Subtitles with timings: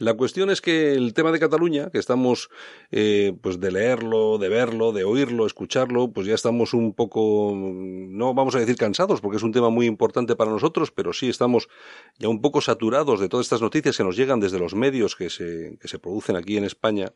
[0.00, 2.50] La cuestión es que el tema de Cataluña, que estamos
[2.90, 8.34] eh, pues de leerlo, de verlo, de oírlo, escucharlo, pues ya estamos un poco, no
[8.34, 11.68] vamos a decir cansados, porque es un tema muy importante para nosotros, pero sí estamos
[12.18, 15.30] ya un poco saturados de todas estas noticias que nos llegan desde los medios que
[15.30, 17.12] se, que se producen aquí en España.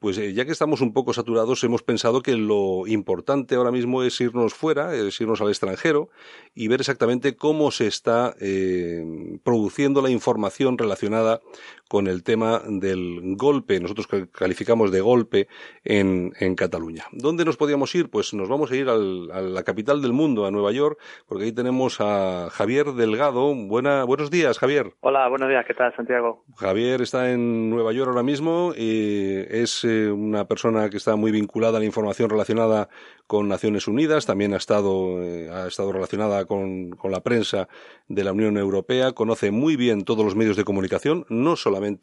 [0.00, 4.02] Pues eh, ya que estamos un poco saturados, hemos pensado que lo importante ahora mismo
[4.02, 6.10] es irnos fuera, es irnos al extranjero
[6.52, 11.40] y ver exactamente cómo se está eh, produciendo la información relacionada
[11.88, 15.48] con el tema del golpe, nosotros calificamos de golpe
[15.84, 17.04] en, en Cataluña.
[17.12, 18.10] ¿Dónde nos podíamos ir?
[18.10, 21.44] Pues nos vamos a ir al, a la capital del mundo, a Nueva York, porque
[21.44, 23.54] ahí tenemos a Javier Delgado.
[23.54, 24.94] Buena, buenos días, Javier.
[25.00, 26.44] Hola, buenos días, ¿qué tal, Santiago?
[26.56, 31.30] Javier está en Nueva York ahora mismo y es eh, una persona que está muy
[31.30, 32.88] vinculada a la información relacionada
[33.26, 37.68] con Naciones Unidas, también ha estado, eh, ha estado relacionada con, con la prensa
[38.08, 41.97] de la Unión Europea, conoce muy bien todos los medios de comunicación, no solamente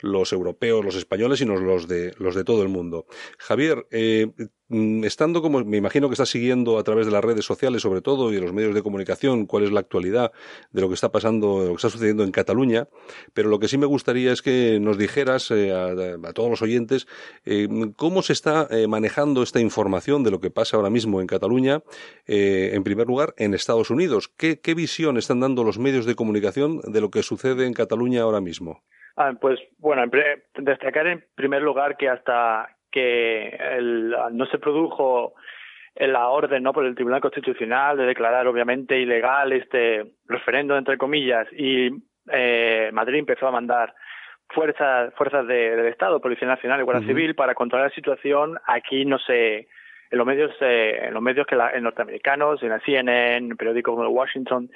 [0.00, 3.06] los europeos, los españoles, sino los de, los de todo el mundo.
[3.38, 4.28] Javier, eh,
[4.68, 8.00] mm, estando como me imagino que estás siguiendo a través de las redes sociales sobre
[8.00, 10.32] todo y de los medios de comunicación cuál es la actualidad
[10.70, 12.88] de lo que está pasando, de lo que está sucediendo en Cataluña,
[13.34, 17.06] pero lo que sí me gustaría es que nos dijeras eh, a, todos los oyentes
[17.44, 21.82] eh, cómo se está manejando esta información de lo que pasa ahora mismo en Cataluña,
[22.26, 24.30] en primer lugar en Estados Unidos.
[24.36, 28.22] ¿Qué, ¿Qué visión están dando los medios de comunicación de lo que sucede en Cataluña
[28.22, 28.82] ahora mismo?
[29.16, 30.04] Ah, pues bueno,
[30.56, 35.34] destacar en primer lugar que hasta que el, no se produjo
[35.96, 41.46] la orden no por el Tribunal Constitucional de declarar obviamente ilegal este referendo entre comillas
[41.52, 41.90] y
[42.30, 43.94] eh, Madrid empezó a mandar
[44.48, 48.58] fuerzas fuerzas de, del Estado, Policía Nacional y Guardia Civil para controlar la situación.
[48.66, 49.68] Aquí no se
[50.10, 53.56] en los medios eh, en los medios que la, en norteamericanos, en la CNN, en
[53.56, 54.70] periódicos como el Washington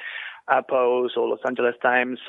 [0.68, 2.20] Post o Los Angeles Times,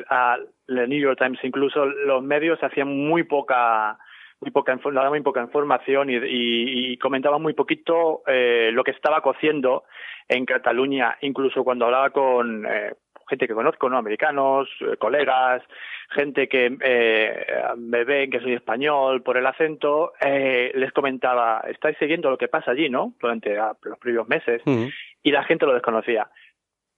[0.68, 3.98] el New York Times, incluso los medios hacían muy poca
[4.40, 4.78] muy poca
[5.10, 9.86] muy poca información y, y, y comentaban muy poquito eh, lo que estaba cociendo
[10.28, 12.94] en Cataluña, incluso cuando hablaba con eh,
[13.28, 13.98] gente que conozco, ¿no?
[13.98, 15.62] Americanos, eh, colegas,
[16.10, 17.46] gente que eh,
[17.78, 22.48] me ven que soy español por el acento, eh, les comentaba, estáis siguiendo lo que
[22.48, 23.14] pasa allí, ¿no?
[23.20, 24.62] Durante ah, los previos meses.
[25.24, 26.30] Y la gente lo desconocía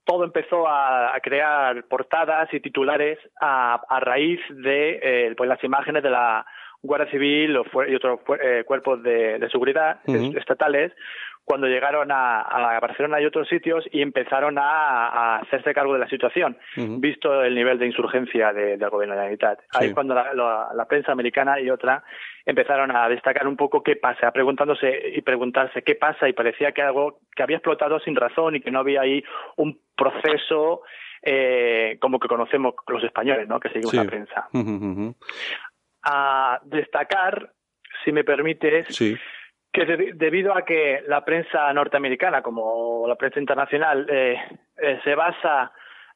[0.09, 6.01] todo empezó a, crear portadas y titulares a, a raíz de eh, pues las imágenes
[6.01, 6.43] de la
[6.81, 10.93] Guardia Civil y otros eh, cuerpos de, seguridad estatales
[11.49, 16.55] cuando llegaron a, Barcelona y otros sitios y empezaron a, hacerse cargo de la situación,
[16.75, 19.57] visto el nivel de insurgencia del gobierno de la Unidad.
[19.73, 22.03] Ahí cuando la, prensa americana y otra
[22.45, 26.83] empezaron a destacar un poco qué pasa, preguntándose y preguntarse qué pasa y parecía que
[26.83, 29.23] algo que había explotado sin razón y que no había ahí
[29.55, 30.83] un proceso
[31.23, 33.59] eh, como que conocemos los españoles, ¿no?
[33.59, 34.49] Que seguimos la prensa.
[36.03, 37.53] A destacar,
[38.05, 38.87] si me permites,
[39.85, 44.35] que debido a que la prensa norteamericana, como la prensa internacional, eh,
[44.77, 45.71] eh, se basa,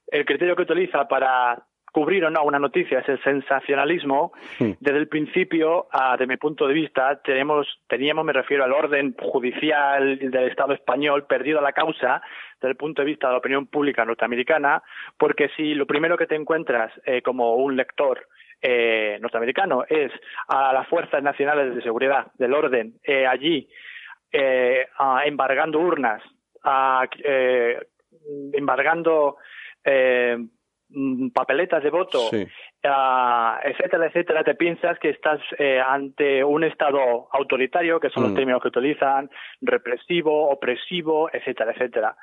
[0.07, 1.63] el criterio que utiliza para
[1.94, 6.68] cubrir o no una noticia es el sensacionalismo, desde el principio, uh, de mi punto
[6.68, 12.22] de vista, tenemos, teníamos, me refiero al orden judicial del Estado español, perdido la causa
[12.56, 14.81] desde el punto de vista de la opinión pública norteamericana,
[15.19, 18.28] porque si lo primero que te encuentras eh, como un lector
[18.63, 20.12] eh, norteamericano es
[20.47, 23.69] a las fuerzas nacionales de seguridad del orden eh, allí
[24.31, 24.88] eh,
[25.25, 26.24] embargando urnas,
[27.23, 27.78] eh,
[28.53, 29.38] embargando
[30.96, 32.29] Mm, papeletas de voto,
[32.83, 38.31] ah, etcétera, etcétera, te piensas que estás eh, ante un Estado autoritario, que son los
[38.31, 38.35] mm.
[38.35, 39.29] términos que utilizan,
[39.61, 42.16] represivo, opresivo, etcétera, etcétera.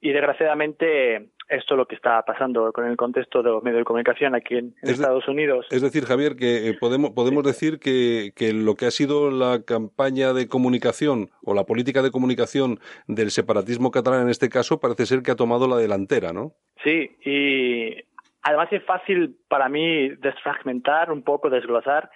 [0.00, 3.84] Y desgraciadamente esto es lo que está pasando con el contexto de los medios de
[3.84, 5.66] comunicación aquí en, Estados Unidos.
[5.70, 9.62] Es decir, Javier, que eh, podemos, podemos decir que, que lo que ha sido la
[9.64, 15.06] campaña de comunicación o la política de comunicación del separatismo catalán en este caso parece
[15.06, 16.52] ser que ha tomado la delantera, ¿no?
[16.84, 18.04] Sí, y
[18.42, 22.10] Además es fácil para mí desfragmentar un poco, desglosar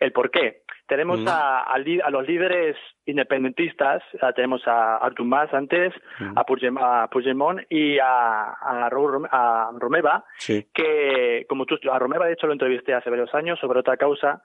[0.00, 0.62] el por qué.
[0.86, 4.02] Tenemos a, a, los líderes independentistas,
[4.34, 5.92] tenemos a Artur Mas antes,
[6.34, 12.94] a, Puigdemont, y a, a, Romeva, que como tú, a Romeva de hecho lo entrevisté
[12.94, 14.42] hace varios años sobre otra causa,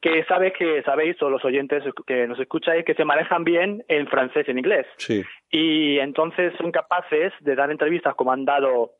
[0.00, 4.06] que sabes que sabéis, o los oyentes que nos escucháis, que se manejan bien en
[4.06, 4.86] francés y en inglés.
[5.50, 8.92] Y entonces son capaces de dar entrevistas como han dado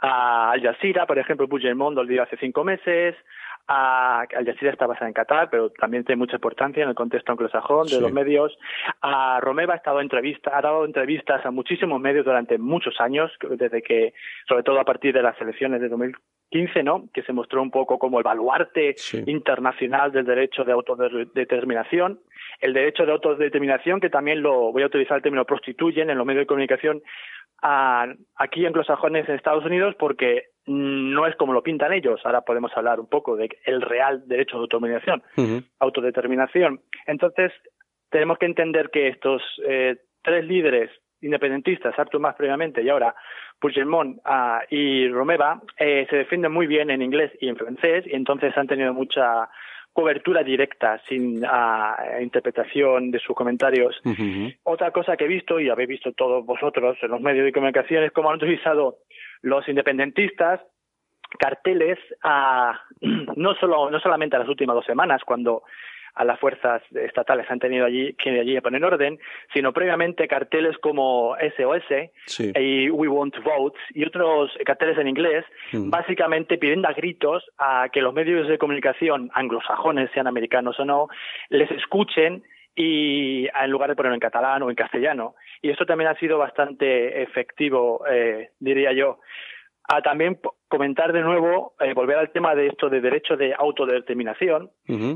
[0.00, 3.14] a Al Jazeera, por ejemplo, Puigdemont lo dio hace cinco meses,
[3.66, 7.32] A, Al Jazeera está basada en Qatar, pero también tiene mucha importancia en el contexto
[7.32, 8.56] anglosajón de los medios.
[9.00, 13.82] A Romeva ha estado entrevista, ha dado entrevistas a muchísimos medios durante muchos años, desde
[13.82, 14.12] que,
[14.48, 17.08] sobre todo a partir de las elecciones de 2015, ¿no?
[17.12, 18.94] Que se mostró un poco como el baluarte
[19.26, 22.20] internacional del derecho de autodeterminación.
[22.60, 26.26] El derecho de autodeterminación, que también lo voy a utilizar el término prostituyen en los
[26.26, 27.02] medios de comunicación
[27.62, 28.06] a,
[28.36, 32.20] aquí anglosajones en Estados Unidos porque no es como lo pintan ellos.
[32.24, 35.22] Ahora podemos hablar un poco de el real derecho de autodeterminación.
[35.78, 36.80] autodeterminación.
[37.06, 37.52] Entonces,
[38.10, 43.14] tenemos que entender que estos eh, tres líderes independentistas, Artur más previamente y ahora
[43.58, 48.14] Puigdemont uh, y Romeva, eh, se defienden muy bien en inglés y en francés y
[48.14, 49.48] entonces han tenido mucha
[49.96, 53.98] cobertura directa, sin uh, interpretación de sus comentarios.
[54.62, 58.04] Otra cosa que he visto, y habéis visto todos vosotros en los medios de comunicación,
[58.04, 58.98] es cómo han utilizado
[59.40, 60.60] los independentistas
[61.38, 62.78] carteles a,
[63.36, 65.62] no solo no solamente a las últimas dos semanas cuando
[66.16, 69.18] a las fuerzas estatales han tenido allí que allí poner orden,
[69.52, 75.90] sino previamente carteles como SOS y We Want Votes y otros carteles en inglés, mm.
[75.90, 81.08] básicamente pidiendo a gritos a que los medios de comunicación anglosajones, sean americanos o no,
[81.50, 82.42] les escuchen
[82.74, 85.34] y en lugar de ponerlo en catalán o en castellano.
[85.60, 89.20] Y esto también ha sido bastante efectivo, eh, diría yo
[89.88, 90.38] a también
[90.68, 94.70] comentar de nuevo, eh, volver al tema de esto de derecho de autodeterminación,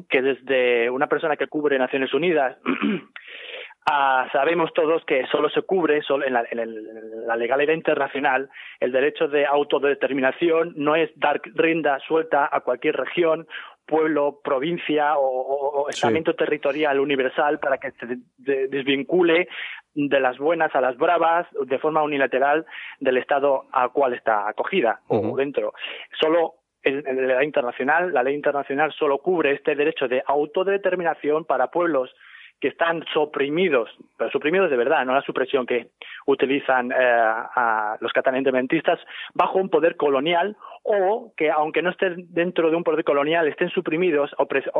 [0.08, 2.56] que desde una persona que cubre Naciones Unidas,
[4.32, 9.26] sabemos todos que solo se cubre solo en, la, en, la, legalidad internacional el derecho
[9.26, 13.46] de autodeterminación, no es dar rienda suelta a cualquier región,
[13.90, 19.48] pueblo, provincia o, estamento territorial universal para que se desvincule
[19.94, 22.64] de las buenas a las bravas de forma unilateral
[23.00, 25.74] del Estado al cual está acogida o dentro.
[26.20, 26.54] Solo
[26.84, 32.14] en, la ley internacional, la ley internacional solo cubre este derecho de autodeterminación para pueblos
[32.60, 35.88] que están suprimidos, pero suprimidos de verdad, no la supresión que
[36.26, 39.00] utilizan eh, a los catalanes independentistas,
[39.34, 43.68] bajo un poder colonial o que, aunque no estén dentro de un poder colonial, estén
[43.70, 44.30] suprimidos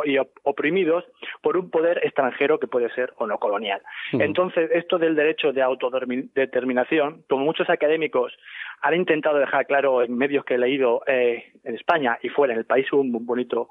[0.04, 1.04] y oprimidos
[1.42, 3.82] por un poder extranjero que puede ser o no colonial.
[4.12, 8.32] Entonces, esto del derecho de autodeterminación, como muchos académicos
[8.82, 12.60] han intentado dejar claro en medios que he leído eh, en España y fuera en
[12.60, 13.70] el país, un bonito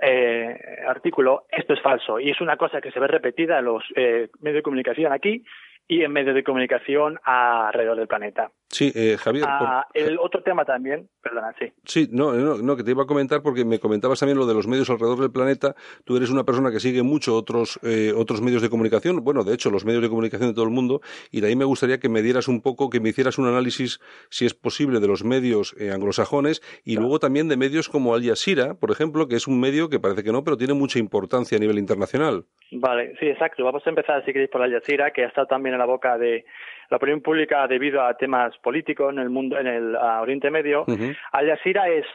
[0.00, 0.56] eh,
[0.86, 4.28] artículo, esto es falso y es una cosa que se ve repetida en los eh,
[4.40, 5.44] medios de comunicación aquí
[5.88, 8.50] y en medios de comunicación alrededor del planeta.
[8.68, 9.44] Sí, eh, Javier.
[9.46, 11.72] Ah, el otro tema también, perdona, sí.
[11.84, 14.66] Sí, no, no, que te iba a comentar porque me comentabas también lo de los
[14.66, 15.74] medios alrededor del planeta.
[16.04, 19.54] Tú eres una persona que sigue mucho otros, eh, otros medios de comunicación, bueno, de
[19.54, 21.00] hecho, los medios de comunicación de todo el mundo,
[21.30, 24.00] y de ahí me gustaría que me dieras un poco, que me hicieras un análisis,
[24.28, 28.24] si es posible, de los medios eh, anglosajones y luego también de medios como Al
[28.24, 31.56] Jazeera, por ejemplo, que es un medio que parece que no, pero tiene mucha importancia
[31.56, 32.44] a nivel internacional.
[32.72, 33.64] Vale, sí, exacto.
[33.64, 36.18] Vamos a empezar, si queréis, por Al Jazeera, que ha estado también en la boca
[36.18, 36.44] de
[36.90, 40.84] la opinión pública debido a temas políticos en el mundo, en el Oriente Medio.
[41.32, 42.06] Al Jazeera es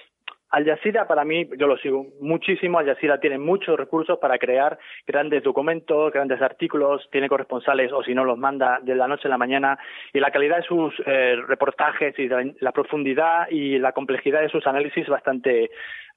[0.51, 4.77] Al Jazeera para mí, yo lo sigo muchísimo, Al Jazeera tiene muchos recursos para crear
[5.06, 9.31] grandes documentos, grandes artículos, tiene corresponsales o si no los manda de la noche a
[9.31, 9.77] la mañana
[10.13, 14.65] y la calidad de sus eh, reportajes y la, profundidad y la complejidad de sus
[14.68, 15.69] análisis bastante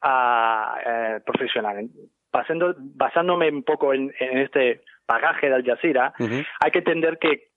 [0.03, 1.89] ah, eh, profesional.
[2.33, 7.52] basándome un poco en, este bagaje de Al Jazeera, hay que entender que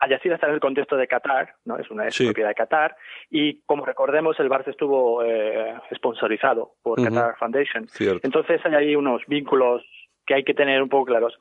[0.00, 1.78] al Jazeera está en el contexto de Qatar, ¿no?
[1.78, 2.96] Es una propiedad de Qatar.
[3.30, 7.86] Y como recordemos, el Barça estuvo eh, sponsorizado por Qatar Foundation.
[8.22, 9.82] Entonces hay ahí unos vínculos
[10.26, 11.38] que hay que tener un poco claros.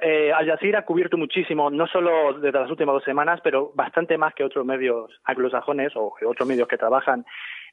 [0.00, 4.16] Eh, Al Jazeera ha cubierto muchísimo, no solo desde las últimas dos semanas, pero bastante
[4.16, 7.24] más que otros medios anglosajones o otros medios que trabajan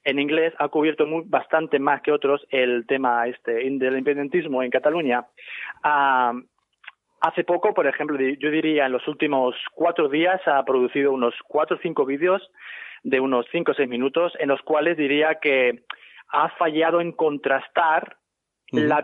[0.03, 4.69] en inglés, ha cubierto muy, bastante más que otros el tema este del independentismo en
[4.69, 5.25] Cataluña.
[5.83, 6.33] Ah,
[7.25, 11.77] Hace poco, por ejemplo, yo diría en los últimos cuatro días ha producido unos cuatro
[11.77, 12.51] o cinco vídeos
[13.01, 15.85] de unos cinco o seis minutos en los cuales diría que
[16.29, 18.17] ha fallado en contrastar
[18.71, 19.01] la,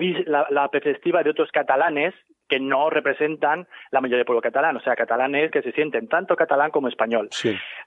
[0.52, 2.14] la, perspectiva de otros catalanes
[2.48, 6.36] que no representan la mayoría del pueblo catalán, o sea, catalanes que se sienten tanto
[6.36, 7.30] catalán como español.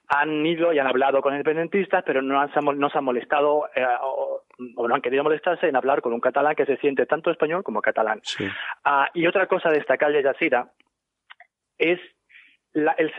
[0.09, 3.85] Han ido y han hablado con independentistas, pero no, han, no se han molestado eh,
[4.75, 7.63] o, no han querido molestarse en hablar con un catalán que se siente tanto español
[7.63, 8.21] como catalán.
[8.83, 10.71] Ah, y otra cosa destacable de Yasira
[11.77, 11.99] es
[12.73, 13.13] el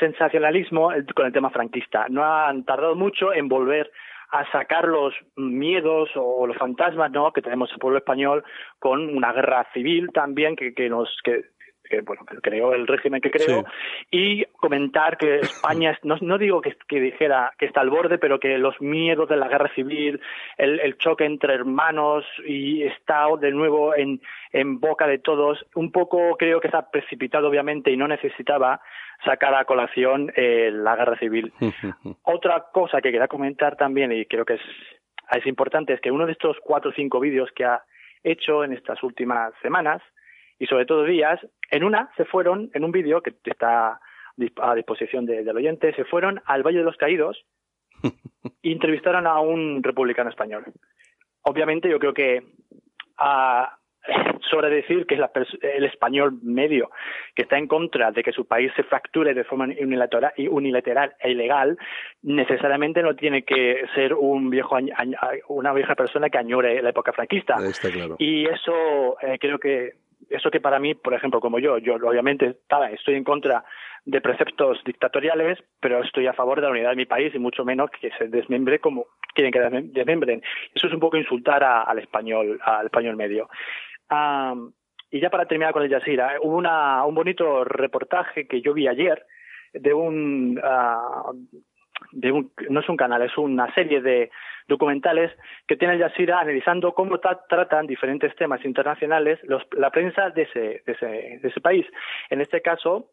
[0.00, 2.06] sensacionalismo con el tema franquista.
[2.08, 3.90] No han tardado mucho en volver
[4.30, 7.32] a sacar los miedos o los fantasmas ¿no?
[7.32, 8.44] que tenemos el pueblo español
[8.78, 11.44] con una guerra civil también que, que nos que
[11.88, 13.64] que bueno, que creó el régimen que creó,
[14.10, 18.38] y comentar que España, no, no digo que, que, dijera que está al borde, pero
[18.38, 20.20] que los miedos de la guerra civil,
[20.56, 24.20] el, el choque entre hermanos y está de nuevo en,
[24.52, 28.80] en boca de todos, un poco creo que está precipitado obviamente y no necesitaba
[29.24, 31.52] sacar a colación eh, la guerra civil.
[32.22, 34.60] Otra cosa que quería comentar también, y creo que es,
[35.32, 37.82] es importante, es que uno de estos cuatro o cinco vídeos que ha
[38.22, 40.02] hecho en estas últimas semanas,
[40.58, 44.00] y sobre todo días, en una se fueron, en un vídeo que está
[44.60, 47.44] a disposición del oyente, se fueron al Valle de los Caídos
[48.62, 50.64] e entrevistaron a un republicano español.
[51.42, 52.42] Obviamente yo creo que
[53.16, 53.78] a,
[54.50, 55.20] sobre decir que es
[55.60, 56.90] el español medio
[57.34, 61.32] que está en contra de que su país se fracture de forma unilateral, unilateral e
[61.32, 61.76] ilegal,
[62.22, 64.76] necesariamente no tiene que ser un viejo
[65.48, 67.56] una vieja persona que añore la época franquista.
[68.18, 69.94] Y eso eh, creo que
[70.30, 72.56] eso que para mí, por ejemplo, como yo, yo obviamente
[72.92, 73.64] estoy en contra
[74.04, 77.64] de preceptos dictatoriales, pero estoy a favor de la unidad de mi país y mucho
[77.64, 79.60] menos que se desmembre como quieren que
[79.92, 80.42] desmembren.
[80.74, 83.48] Eso es un poco insultar al español, al español medio
[85.10, 88.88] y ya para terminar con el Jazeera, hubo una, un bonito reportaje que yo vi
[88.88, 89.24] ayer
[89.72, 91.48] de un, uh,
[92.12, 94.30] de un, no es un canal, es una serie de
[94.68, 95.32] documentales
[95.66, 100.82] que tiene el Jazeera analizando cómo tratan diferentes temas internacionales los, la prensa de ese,
[100.86, 101.86] de ese, de ese país.
[102.30, 103.10] En este caso,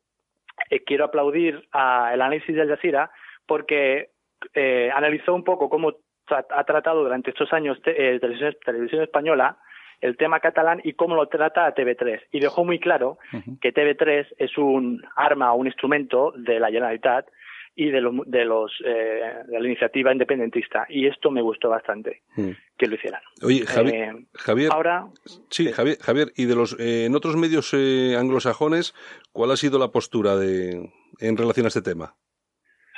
[0.69, 3.09] eh, quiero aplaudir al análisis del Jazeera
[3.47, 4.09] porque
[4.53, 5.93] eh, analizó un poco cómo
[6.27, 9.57] ha tratado durante estos años eh, televisión, televisión española
[10.01, 12.21] el tema catalán y cómo lo trata TV3.
[12.31, 13.17] Y dejó muy claro
[13.61, 17.27] que TV3 es un arma o un instrumento de la Generalitat
[17.75, 20.85] y de, los, de, los, eh, de la iniciativa independentista.
[20.89, 22.51] Y esto me gustó bastante mm.
[22.77, 23.21] que lo hicieran.
[23.43, 25.07] Oye, eh, Javier, ahora,
[25.49, 28.93] sí, Javier, Javier, y de los eh, en otros medios anglosajones,
[29.31, 30.89] ¿cuál ha sido la postura de
[31.19, 32.15] en relación a este tema?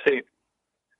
[0.05, 0.24] Sí,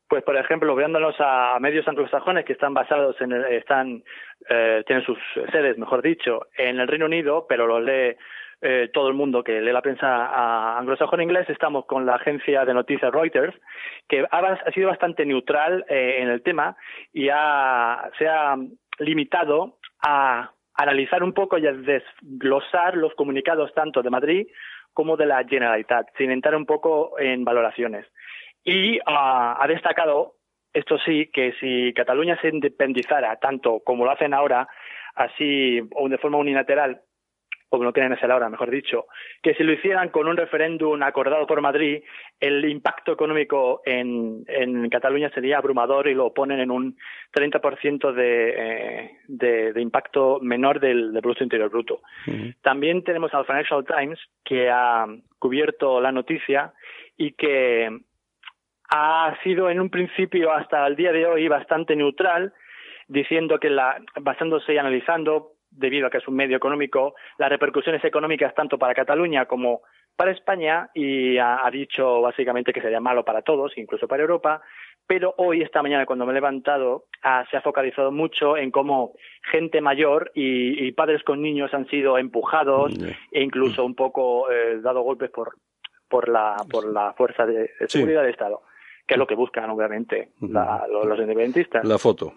[0.08, 4.04] pues, por ejemplo, viéndonos a medios anglosajones que están basados en, están,
[4.50, 5.18] eh, tienen sus
[5.52, 8.16] sedes, mejor dicho, en el Reino Unido, pero lo lee
[8.62, 12.74] eh, todo el mundo que lee la prensa anglosajona inglés, estamos con la agencia de
[12.74, 13.56] noticias Reuters,
[14.08, 16.76] que ha, sido bastante neutral eh, en el tema
[17.14, 18.56] y ha, se ha
[18.98, 24.48] limitado a analizar un poco y a desglosar los comunicados tanto de Madrid
[24.94, 28.08] como de la Generalitat, sin entrar un poco en valoraciones.
[28.64, 30.34] Y ha destacado,
[30.74, 34.68] esto sí, que si Cataluña se independizara tanto como lo hacen ahora,
[35.14, 37.02] así o de forma unilateral,
[37.70, 39.08] como lo quieren hacer ahora, mejor dicho,
[39.42, 42.02] que si lo hicieran con un referéndum acordado por Madrid,
[42.40, 46.98] el impacto económico en, en Cataluña sería abrumador y lo ponen en un
[47.34, 52.02] 30% de, eh, de, de, impacto menor del, del Producto Interior Bruto.
[52.62, 55.06] También tenemos al Financial Times, que ha
[55.40, 56.74] cubierto la noticia
[57.18, 57.90] y que
[58.90, 62.54] ha sido en un principio hasta el día de hoy bastante neutral,
[63.08, 68.04] diciendo que la, basándose y analizando, debido a que es un medio económico, las repercusiones
[68.04, 69.82] económicas tanto para Cataluña como
[70.16, 74.62] para España y ha, dicho básicamente que sería malo para todos, incluso para Europa,
[75.06, 77.06] pero hoy, esta mañana, cuando me he levantado,
[77.50, 79.14] se ha focalizado mucho en cómo
[79.52, 82.94] gente mayor y, padres con niños han sido empujados
[83.32, 85.56] e incluso un poco eh, dado golpes por,
[86.10, 88.62] por, la, por la fuerza de, seguridad del Estado
[89.08, 91.86] que es lo que buscan, obviamente, los, independentistas.
[91.86, 92.34] La foto.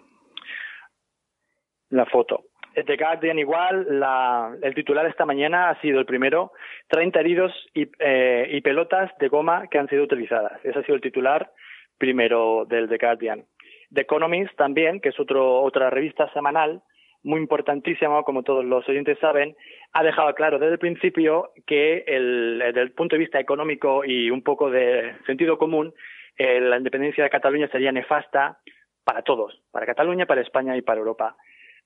[1.89, 2.45] La foto.
[2.73, 6.53] The Guardian igual, la, el titular esta mañana ha sido el primero,
[6.87, 10.63] 30 heridos y, eh, y pelotas de goma que han sido utilizadas.
[10.63, 11.51] Ese ha sido el titular
[11.97, 13.45] primero del The Guardian.
[13.93, 16.81] The Economist también, que es otro, otra revista semanal,
[17.23, 19.55] muy importantísima, como todos los oyentes saben,
[19.93, 24.31] ha dejado claro desde el principio que el, desde el punto de vista económico y
[24.31, 25.93] un poco de sentido común,
[26.37, 28.59] eh, la independencia de Cataluña sería nefasta
[29.03, 31.35] para todos, para Cataluña, para España y para Europa.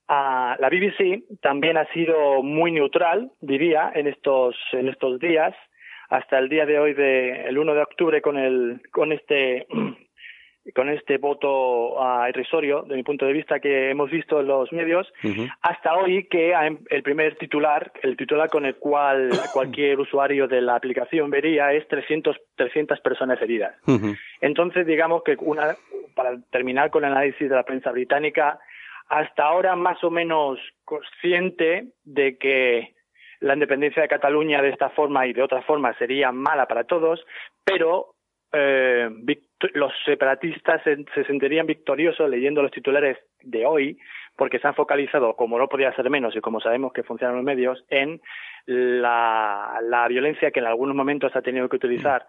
[0.07, 5.55] Ah, la BBC también ha sido muy neutral, diría, en estos, en estos días,
[6.09, 9.65] hasta el día de hoy, de, el 1 de octubre, con, el, con este
[10.73, 14.71] con este voto uh, irrisorio, de mi punto de vista, que hemos visto en los
[14.71, 15.11] medios,
[15.61, 16.53] hasta hoy que
[16.89, 21.87] el primer titular, el titular con el cual cualquier usuario de la aplicación vería es
[21.87, 23.75] 300, 300 personas heridas.
[24.41, 25.75] Entonces, digamos que una,
[26.15, 28.59] para terminar con el análisis de la prensa británica,
[29.07, 32.95] hasta ahora más o menos consciente de que
[33.39, 37.25] la independencia de Cataluña de esta forma y de otra forma sería mala para todos,
[37.63, 38.15] pero
[38.51, 39.09] eh,
[39.73, 43.97] los separatistas se, sentirían victoriosos leyendo los titulares de hoy
[44.37, 47.45] porque se han focalizado, como no podía ser menos y como sabemos que funcionan los
[47.45, 48.21] medios, en
[48.65, 52.25] la, la violencia que en algunos momentos ha tenido que utilizar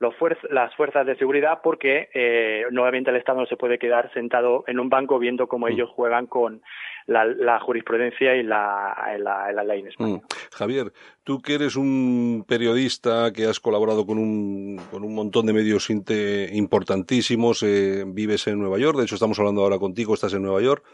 [0.00, 0.14] los
[0.50, 4.78] las fuerzas de seguridad porque eh, nuevamente el Estado no se puede quedar sentado en
[4.78, 5.70] un banco viendo cómo mm.
[5.70, 6.62] ellos juegan con
[7.08, 10.16] la, jurisprudencia y la, ley en España.
[10.16, 10.20] Mm.
[10.52, 10.92] Javier,
[11.24, 15.88] tú que eres un periodista que has colaborado con un, con un montón de medios
[15.90, 20.60] importantísimos, eh, vives en Nueva York, de hecho estamos hablando ahora contigo, estás en Nueva
[20.60, 20.84] York.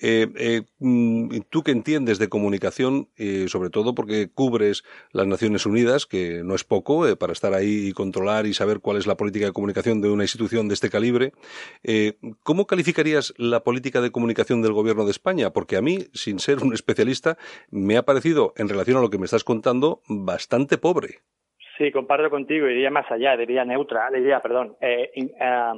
[0.00, 3.08] Eh, eh, mm, tú que entiendes de comunicación,
[3.48, 7.92] sobre todo porque cubres las Naciones Unidas, que no es poco para estar ahí y
[7.92, 11.32] controlar y saber cuál es la política de comunicación de una institución de este calibre,
[12.42, 15.49] ¿cómo calificarías la política de comunicación del Gobierno de España?
[15.52, 17.36] Porque a mí, sin ser un especialista,
[17.70, 21.20] me ha parecido, en relación a lo que me estás contando, bastante pobre.
[21.78, 25.72] Sí, comparto contigo, diría más allá, diría neutra, diría, perdón, eh, eh,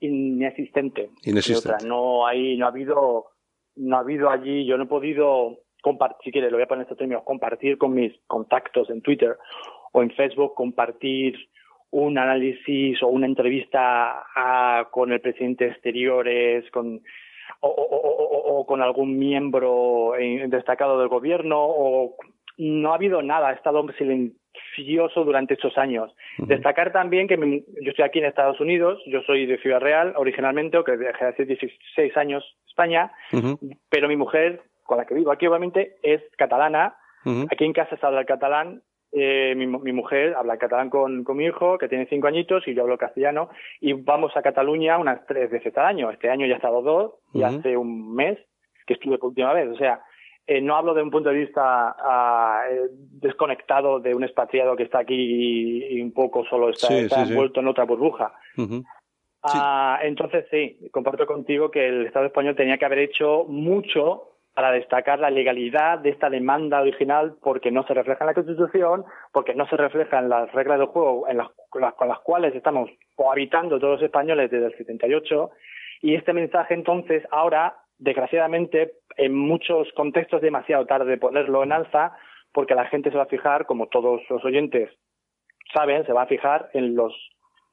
[0.00, 1.10] inexistente.
[1.22, 1.86] Inexistente.
[1.86, 3.26] No hay, no ha habido,
[3.76, 6.80] no ha habido allí, yo no he podido compartir, si quieres, lo voy a poner
[6.80, 9.36] en estos términos, compartir con mis contactos en Twitter
[9.92, 11.36] o en Facebook, compartir
[11.90, 14.24] un análisis o una entrevista
[14.90, 17.00] con el presidente de Exteriores, con
[17.60, 20.12] o, con algún miembro
[20.48, 22.16] destacado del gobierno o
[22.58, 26.14] no ha habido nada, ha estado silencioso durante estos años.
[26.38, 30.78] Destacar también que yo estoy aquí en Estados Unidos, yo soy de Ciudad Real originalmente,
[30.78, 33.12] o que dejé hace 16 años España,
[33.90, 36.96] pero mi mujer, con la que vivo aquí obviamente, es catalana.
[37.50, 38.82] Aquí en casa se habla el catalán
[39.12, 42.74] eh, mi, mi, mujer habla catalán con, con, mi hijo, que tiene cinco añitos, y
[42.74, 43.48] yo hablo castellano,
[43.80, 46.10] y vamos a Cataluña unas tres veces al año.
[46.10, 48.38] Este año ya he estado dos, y hace un mes
[48.86, 49.68] que estuve por última vez.
[49.68, 50.02] O sea,
[50.46, 54.84] eh, no hablo de un punto de vista ah, eh, desconectado de un expatriado que
[54.84, 56.88] está aquí y, un poco solo está,
[57.22, 58.32] envuelto en otra burbuja.
[59.42, 64.72] Ah, entonces, sí, comparto contigo que el Estado español tenía que haber hecho mucho para
[64.72, 69.54] destacar la legalidad de esta demanda original porque no se refleja en la Constitución, porque
[69.54, 73.78] no se refleja en las reglas del juego en las, con, las, cuales estamos cohabitando
[73.78, 75.50] todos los españoles desde el 78
[76.00, 82.16] y este mensaje entonces ahora, desgraciadamente, en muchos contextos demasiado tarde ponerlo en alza
[82.50, 84.88] porque la gente se va a fijar, como todos los oyentes
[85.74, 87.12] saben, se va a fijar en los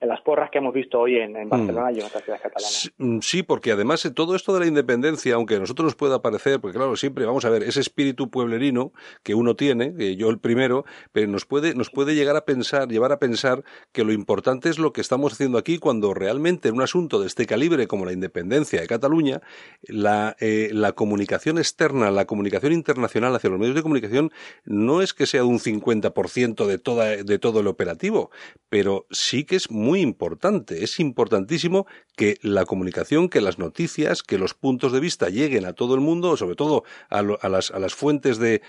[0.04, 2.92] en las porras que hemos visto hoy en, Barcelona y en otras ciudades catalanas.
[2.98, 6.60] Mm, sí, porque además todo esto de la independencia, aunque a nosotros nos pueda parecer,
[6.60, 8.92] porque claro, siempre vamos a ver ese espíritu pueblerino
[9.24, 10.84] que uno tiene, que yo el primero,
[11.14, 13.64] pero nos puede, nos puede llegar a pensar, llevar a pensar
[13.94, 17.28] que lo importante es lo que estamos haciendo aquí cuando realmente en un asunto de
[17.28, 19.42] este calibre como la independencia de Cataluña,
[19.84, 24.32] la, eh, la comunicación externa, la comunicación internacional hacia los medios de comunicación
[24.66, 28.32] no es que sea de un 50% de, toda, de todo el operativo,
[28.70, 30.84] pero sí que es muy muy importante.
[30.84, 35.74] Es importantísimo que la comunicación, que las noticias, que los puntos de vista lleguen a
[35.74, 38.62] todo el mundo, sobre todo a, las, a las, fuentes de,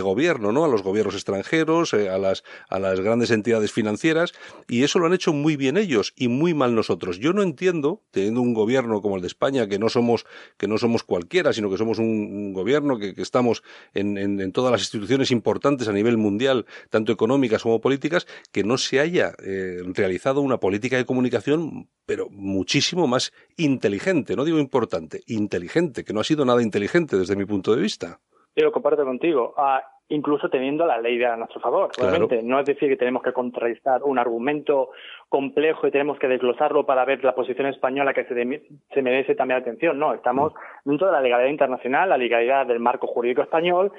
[0.00, 0.64] gobierno, ¿no?
[0.64, 4.34] A los gobiernos extranjeros, eh, a, las, a las grandes entidades financieras,
[4.68, 7.18] y eso lo han hecho muy bien ellos y muy mal nosotros.
[7.18, 10.26] Yo no entiendo, teniendo un gobierno como el de España, que no somos,
[10.58, 15.32] que no somos cualquiera, sino que somos un, gobierno que, estamos en, todas las instituciones
[15.32, 20.58] importantes a nivel mundial, tanto económicas como políticas, que no se haya eh, realizado una
[20.58, 26.44] política de comunicación, pero muchísimo más inteligente, no digo importante, inteligente, que no ha sido
[26.44, 28.18] nada inteligente desde mi punto de vista.
[28.54, 29.54] Yo lo comparto contigo.
[29.56, 31.90] Ah, incluso teniendo la ley a nuestro favor.
[31.96, 34.90] Realmente, no es decir que tenemos que contrarrestar un argumento
[35.28, 39.60] complejo y tenemos que desglosarlo para ver la posición española que se, se merece también
[39.60, 39.98] atención.
[39.98, 40.88] No, estamos mm.
[40.90, 43.92] dentro de la legalidad internacional, la legalidad del marco jurídico español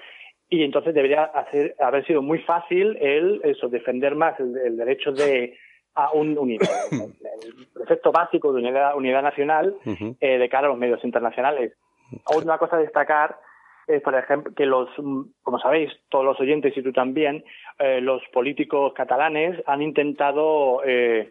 [0.50, 5.58] y entonces debería hacer, haber sido muy fácil el eso defender más el derecho de
[5.96, 10.80] a un unidad, el precepto básico de unidad, unidad nacional eh, de cara a los
[10.80, 11.74] medios internacionales.
[12.36, 13.38] Una cosa a destacar
[13.88, 14.90] es, por ejemplo, que los,
[15.42, 17.44] como sabéis, todos los oyentes y tú también,
[17.80, 21.30] eh, los políticos catalanes han intentado eh,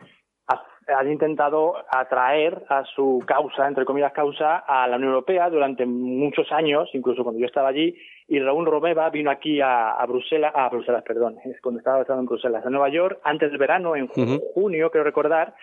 [0.89, 6.51] han intentado atraer a su causa, entre comillas causa, a la Unión Europea durante muchos
[6.51, 7.95] años, incluso cuando yo estaba allí,
[8.33, 12.65] y Raúl Romeva vino aquí a, Bruselas, a Bruselas, perdón, es cuando estaba en Bruselas,
[12.65, 15.55] a Nueva York, antes del verano, en junio, quiero recordar,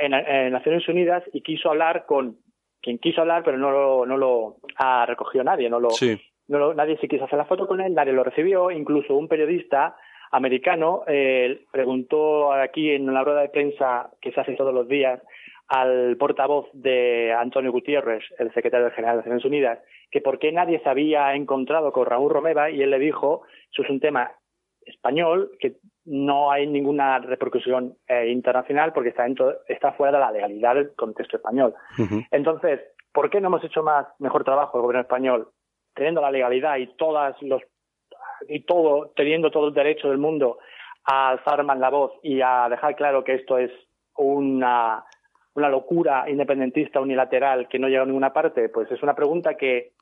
[0.00, 0.10] en,
[0.50, 2.38] Naciones Unidas, y quiso hablar con
[2.82, 5.90] quien quiso hablar, pero no lo, no lo ha recogido nadie, no lo,
[6.48, 9.94] no nadie se quiso hacer la foto con él, nadie lo recibió, incluso un periodista
[10.32, 15.22] americano eh, preguntó aquí en una rueda de prensa que se hace todos los días
[15.68, 19.78] al portavoz de Antonio Gutiérrez, el secretario general de Naciones Unidas,
[20.10, 23.82] que por qué nadie se había encontrado con Raúl Romeva y él le dijo, eso
[23.82, 24.32] es un tema
[24.86, 30.32] español que no hay ninguna repercusión eh, internacional porque está, dentro, está fuera de la
[30.32, 31.74] legalidad del contexto español.
[32.30, 32.80] Entonces,
[33.12, 35.48] ¿por qué no hemos hecho más mejor trabajo el gobierno español
[35.94, 37.62] teniendo la legalidad y todas los
[38.48, 40.58] y todo teniendo todo el derecho del mundo
[41.04, 43.70] a alzar más la voz y a dejar claro que esto es
[44.16, 45.04] una
[45.54, 48.68] una locura independentista unilateral que no llega a ninguna parte?
[48.68, 49.92] Pues es una pregunta que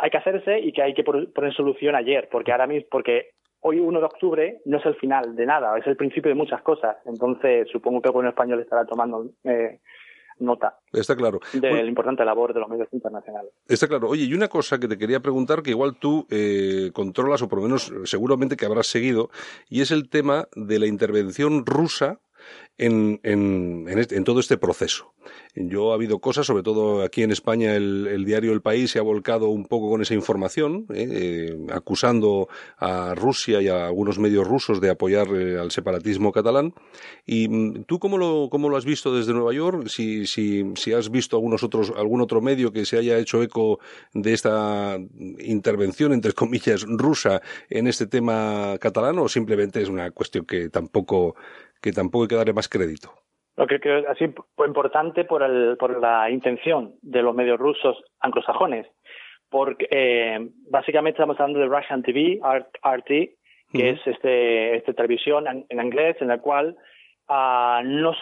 [0.00, 3.78] hay que hacerse y que hay que poner solución ayer, porque ahora mismo, porque hoy
[3.78, 6.96] 1 de octubre no es el final de nada, es el principio de muchas cosas.
[7.04, 9.80] Entonces, supongo que el gobierno español estará tomando eh,
[10.38, 10.78] nota.
[10.92, 11.40] Está claro.
[11.52, 13.52] De la importante labor de los medios internacionales.
[13.68, 14.08] Está claro.
[14.08, 17.58] Oye, y una cosa que te quería preguntar, que igual tú eh, controlas, o por
[17.58, 19.30] lo menos seguramente que habrás seguido,
[19.68, 22.20] y es el tema de la intervención rusa
[22.78, 25.14] en, en, en, todo este proceso.
[25.54, 29.02] Yo ha habido cosas, sobre todo aquí en España, el, diario El País se ha
[29.02, 31.08] volcado un poco con esa información, ¿eh?
[31.10, 36.74] Eh, acusando a Rusia y a algunos medios rusos de apoyar eh, al separatismo catalán.
[37.24, 39.88] ¿Y mm, tú cómo lo, cómo lo has visto desde Nueva York?
[39.88, 43.80] Si, si, si has visto algunos otros, algún otro medio que se haya hecho eco
[44.12, 44.98] de esta
[45.38, 51.36] intervención, entre comillas, rusa en este tema catalán, o simplemente es una cuestión que tampoco
[51.86, 53.12] que tampoco hay que darle más crédito.
[53.56, 54.24] Lo que creo así
[54.66, 58.88] importante por, el, por la intención de los medios rusos anglosajones,
[59.48, 63.08] porque eh, básicamente estamos hablando de Russian TV, RT,
[63.72, 66.76] que es este, este televisión en, inglés en la cual
[67.28, 68.14] uh, no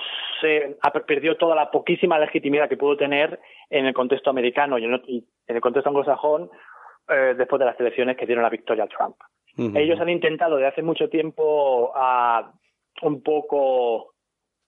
[0.42, 4.84] se ha perdido toda la poquísima legitimidad que pudo tener en el contexto americano y
[4.84, 5.00] en,
[5.46, 6.50] el contexto anglosajón
[7.08, 9.16] eh, después de las elecciones que dieron la victoria a Trump.
[9.56, 12.44] Ellos han intentado desde hace mucho tiempo uh,
[13.02, 14.14] un poco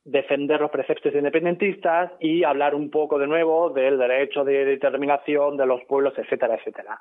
[0.07, 5.67] defender los preceptos independentistas y hablar un poco de nuevo del derecho de determinación de
[5.67, 6.99] los pueblos, etcétera, etcétera.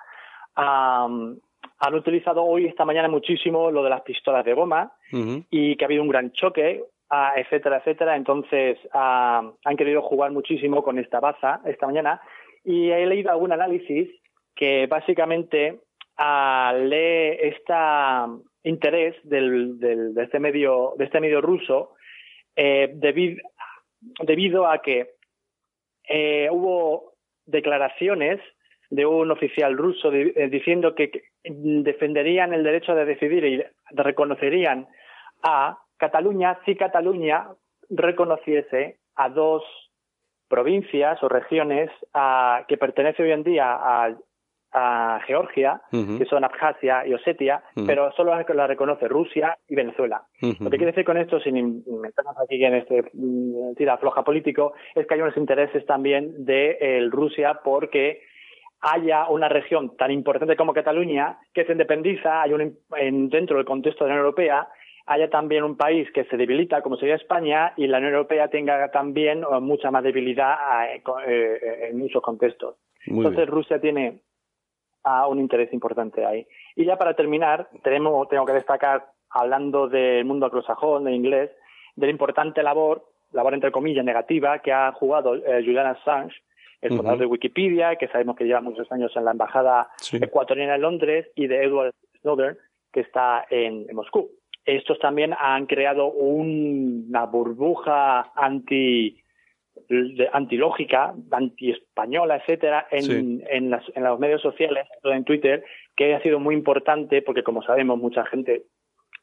[0.55, 5.87] han utilizado hoy, esta mañana, muchísimo lo de las pistolas de goma y que ha
[5.87, 8.15] habido un gran choque, uh, etcétera, etcétera.
[8.15, 12.21] Entonces, han querido jugar muchísimo con esta baza esta mañana
[12.63, 14.09] y he leído algún análisis
[14.55, 15.79] que básicamente
[16.17, 18.27] lee esta
[18.65, 21.95] interés del, del, de este medio de este medio ruso
[22.55, 25.11] eh, debido, a que
[26.07, 27.13] eh, hubo
[27.45, 28.39] declaraciones
[28.89, 31.11] de un oficial ruso eh, diciendo que,
[31.43, 34.87] defenderían el derecho de decidir y reconocerían
[35.43, 37.49] a Cataluña si Cataluña
[37.89, 39.63] reconociese a dos
[40.47, 44.15] provincias o regiones a, que pertenece hoy en día a
[44.77, 50.23] a Georgia, que son Abjasia y Osetia, pero solo la reconoce Rusia y Venezuela.
[50.41, 54.73] Lo que quiere decir con esto, sin meternos aquí en este mm, tira floja político,
[54.93, 58.21] es que hay unos intereses también de Rusia porque
[58.81, 63.65] haya una región tan importante como Cataluña que se independiza, hay un, en, dentro del
[63.65, 64.67] contexto de la Unión Europea,
[65.07, 68.89] haya también un país que se debilita, como sería España, y la Unión Europea tenga
[68.91, 70.55] también eh, mucha más debilidad
[70.87, 72.75] eh, eh, en muchos contextos.
[73.05, 74.21] Entonces Rusia tiene
[75.05, 76.45] a un interés importante ahí.
[76.75, 81.51] Y ya para terminar, tenemos, tengo que destacar, hablando del mundo anglosajón, de inglés,
[81.95, 86.35] de la importante labor, labor entre comillas negativa, que ha jugado eh, Julian Assange,
[86.81, 90.81] el fundador de Wikipedia, que sabemos que lleva muchos años en la embajada ecuatoriana en
[90.81, 92.57] Londres, y de Edward Snowden,
[92.91, 94.29] que está en, Moscú.
[94.65, 99.21] Estos también han creado una burbuja anti
[100.33, 105.63] antilógica, antiespañola, etcétera, en, en, las, en los medios sociales, en Twitter,
[105.95, 108.63] que ha sido muy importante porque, como sabemos, mucha gente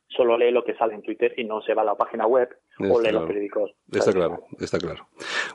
[0.08, 2.48] solo lee lo que sale en Twitter y no se va a la página web
[2.78, 3.74] o lee los periódicos.
[3.90, 5.08] Está claro, está claro.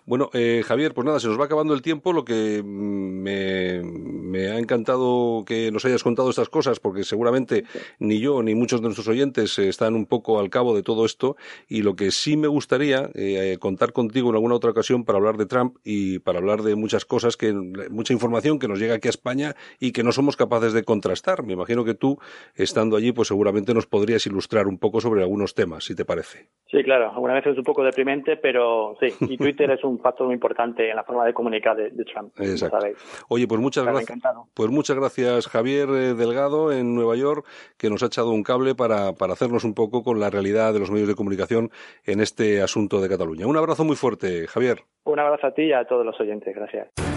[0.06, 2.14] Bueno, eh, Javier, pues nada, se nos va acabando el tiempo.
[2.14, 7.64] Lo que me, me, ha encantado que nos hayas contado estas cosas, porque seguramente
[8.00, 11.36] ni yo ni muchos de nuestros oyentes están un poco al cabo de todo esto.
[11.68, 15.38] Y lo que sí me gustaría eh, contar contigo en alguna otra ocasión para hablar
[15.38, 19.08] de Trump y para hablar de muchas cosas, que mucha información que nos llega aquí
[19.08, 21.44] a España y que no somos capaces de contrastar.
[21.44, 22.20] Me imagino que tú,
[22.54, 26.50] estando allí, pues seguramente nos podrías ilustrar un poco sobre algunos temas, si te parece.
[26.70, 30.28] Sí, claro alguna vez es un poco deprimente, pero sí, y Twitter es un factor
[30.28, 32.34] muy importante en la forma de comunicar de, Trump.
[32.40, 32.80] Exacto.
[33.30, 34.20] Oye, pues muchas gracias.
[34.54, 37.46] Pues muchas gracias Javier eh, Delgado en Nueva York,
[37.78, 40.80] que nos ha echado un cable para, para hacernos un poco con la realidad de
[40.80, 41.70] los medios de comunicación
[42.06, 43.48] en este asunto de Cataluña.
[43.48, 44.80] Un abrazo muy fuerte, Javier.
[45.04, 46.54] Un abrazo a ti y a todos los oyentes.
[46.56, 47.17] Gracias.